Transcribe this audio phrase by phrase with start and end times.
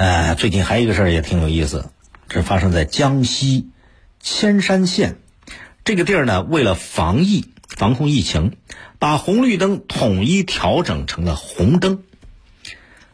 [0.00, 1.90] 呃最近还有一个事儿也挺有意思，
[2.26, 3.68] 这发生在江西
[4.18, 5.18] 铅山县
[5.84, 8.52] 这个地儿呢，为了防疫防控疫情，
[8.98, 12.02] 把红绿灯统一调整成了红灯。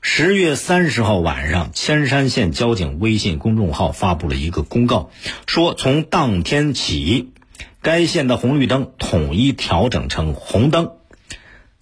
[0.00, 5.10] 十月三十号晚上，铅山县交警微信公众号发布了一个公告，
[5.46, 7.34] 说从当天起，
[7.82, 10.92] 该县的红绿灯统一调整成红灯。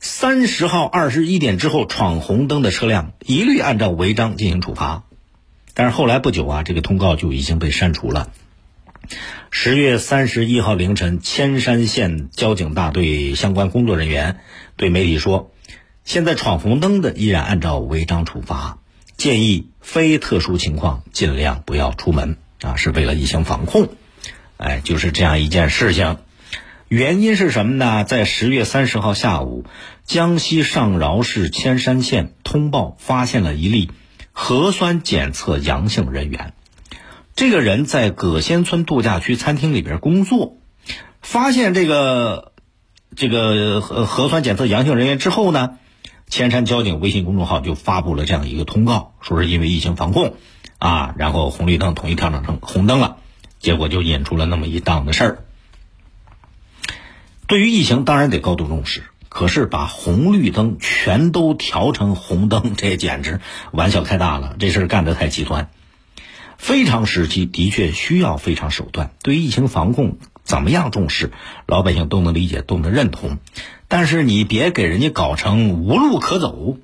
[0.00, 5.02] 三十号二十一点之后闯红灯的车辆，一律按照违章进行处罚。
[5.74, 8.30] 但是后来不久啊，这个通告就已经被删除了。
[9.50, 14.40] 十月三十一号凌晨，千山县交警大队相关工作人员
[14.76, 15.50] 对媒体说。
[16.04, 18.78] 现在闯红灯的依然按照违章处罚，
[19.16, 23.90] 建议非特殊情况尽量不要出门啊，是为了疫情防控。
[24.56, 26.18] 哎，就是这样一件事情。
[26.88, 28.04] 原因是什么呢？
[28.04, 29.64] 在十月三十号下午，
[30.04, 33.90] 江西上饶市铅山县通报发现了一例
[34.32, 36.54] 核酸检测阳性人员。
[37.36, 40.56] 这个人在葛仙村度假区餐厅里边工作，
[41.20, 42.52] 发现这个
[43.14, 45.76] 这个核核酸检测阳性人员之后呢？
[46.30, 50.36] 千山交警微信公众号就发布了这样一个通告，说是因为疫情防控，
[50.78, 53.18] 啊，然后红绿灯统一调整成红灯了，
[53.58, 55.44] 结果就引出了那么一档子事儿。
[57.48, 63.40] 对于疫情当然得高度重视，可是把红绿灯全都调成红灯，这简直
[63.72, 65.70] 玩笑开大了，这事儿干得太极端。
[66.58, 71.32] 非常时期的确需要非常手段，对于疫情防控怎么样重视，
[71.66, 73.38] 老百姓都能理解，都能认同。
[73.88, 76.76] 但是你别给人家搞成无路可走，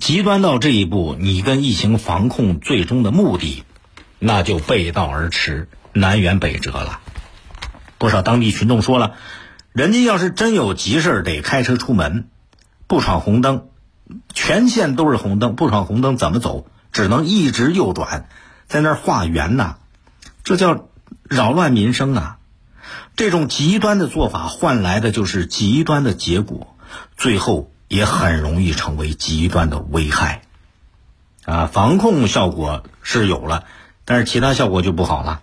[0.00, 3.62] 极端到这一步，你跟疫情防控最终的目的，
[4.18, 6.98] 那就背道而驰，南辕北辙了。
[8.02, 9.14] 不少当地群众说了，
[9.70, 12.26] 人家要是真有急事得开车出门，
[12.88, 13.68] 不闯红灯，
[14.34, 16.66] 全县都是红灯，不闯红灯怎么走？
[16.90, 18.26] 只能一直右转，
[18.66, 19.76] 在那儿画圆呐，
[20.42, 20.88] 这叫
[21.22, 22.38] 扰乱民生啊！
[23.14, 26.74] 这种极端的做法换来的就是极端的结果，
[27.16, 30.42] 最后也很容易成为极端的危害。
[31.44, 33.62] 啊，防控效果是有了，
[34.04, 35.42] 但是其他效果就不好了。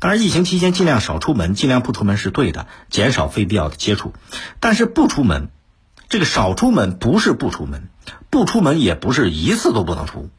[0.00, 4.14] 当然，疫情期间尽量少出门，尽量不出门是对的，减少非必要的接触。
[4.58, 5.50] 但是不出门，
[6.08, 7.90] 这个少出门不是不出门，
[8.30, 10.30] 不出门也不是一次都不能出。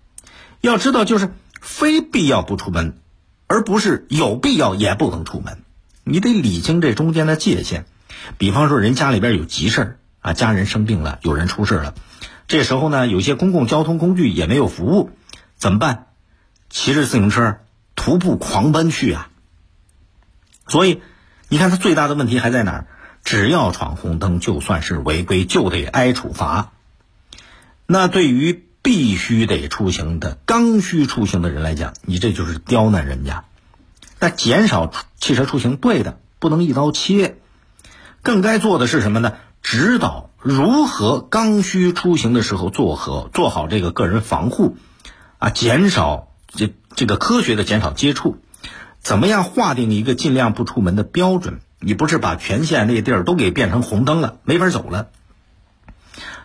[0.62, 2.98] 要知道，就是非必要不出门，
[3.46, 5.60] 而不是有必要也不能出门。
[6.04, 7.86] 你得理清这中间的界限，
[8.40, 11.94] 比方说人家里边有急事儿啊，家人生病了，有人出事了，
[12.48, 15.12] 这时候呢，有些公共交通工具也没有服务，
[15.56, 16.08] 怎么办？
[16.72, 17.60] 骑着自行车
[17.96, 19.30] 徒步狂奔去啊！
[20.72, 21.02] 所以，
[21.50, 22.88] 你看他最大的问题还在哪儿？
[23.26, 26.72] 只要闯红灯，就算是违规，就得挨处罚。
[27.86, 33.44] 那对于必须得出行的、刚需出行的人来讲，你这就是刁难人家。
[34.18, 34.90] 那减少
[35.20, 37.36] 汽车出行，对的，不能一刀切，
[38.22, 39.34] 更该做的是什么呢？
[39.62, 44.78] 指导如何刚需出行的时候做好做好这个个人防护，
[45.38, 48.38] 啊，减少这这个科学的减少接触，
[49.02, 51.60] 怎么样划定一个尽量不出门的标准？
[51.80, 55.08] 你不是把全县那地儿都给变成红灯了，没法走了。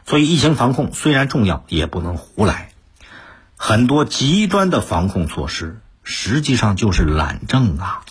[0.07, 2.71] 所以疫情防控虽然重要，也不能胡来，
[3.57, 5.81] 很多极端的防控措施。
[6.09, 8.03] 实际上就是懒政啊！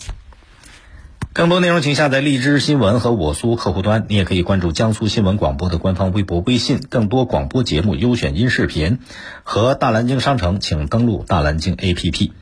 [1.32, 9.00] 更多内容请下载荔枝新闻和我苏客户端，你也可以关注江苏新闻广播的官方微博、微信，更多广播节目、优选音视频
[9.44, 12.32] 和大蓝鲸商城，请登录大蓝鲸 APP。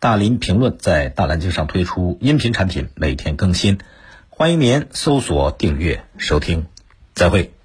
[0.00, 3.78] 大林评论在大蓝鲸上推出音频产品，每天更新，
[4.30, 6.66] 欢迎您搜索订阅收听。
[7.14, 7.57] 再会。